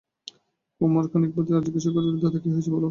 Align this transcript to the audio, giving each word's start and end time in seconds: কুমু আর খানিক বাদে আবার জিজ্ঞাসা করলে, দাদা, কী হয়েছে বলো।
কুমু 0.81 0.97
আর 0.99 1.07
খানিক 1.11 1.31
বাদে 1.35 1.51
আবার 1.51 1.63
জিজ্ঞাসা 1.67 1.89
করলে, 1.95 2.09
দাদা, 2.23 2.39
কী 2.43 2.49
হয়েছে 2.53 2.69
বলো। 2.69 2.79